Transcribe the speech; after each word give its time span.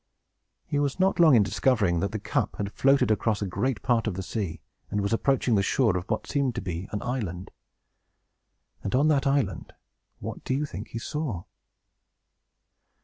He 0.65 0.79
was 0.79 0.99
not 0.99 1.19
long 1.19 1.35
in 1.35 1.43
discovering 1.43 1.99
that 1.99 2.11
the 2.11 2.17
cup 2.17 2.55
had 2.55 2.71
floated 2.73 3.11
across 3.11 3.39
a 3.43 3.45
great 3.45 3.83
part 3.83 4.07
of 4.07 4.15
the 4.15 4.23
sea, 4.23 4.59
and 4.89 4.99
was 4.99 5.13
approaching 5.13 5.53
the 5.53 5.61
shore 5.61 5.95
of 5.95 6.05
what 6.09 6.25
seemed 6.25 6.55
to 6.55 6.61
be 6.61 6.89
an 6.91 7.03
island. 7.03 7.51
And, 8.81 8.95
on 8.95 9.09
that 9.09 9.27
island, 9.27 9.73
what 10.17 10.43
do 10.43 10.55
you 10.55 10.65
think 10.65 10.87
he 10.87 10.97
saw? 10.97 11.43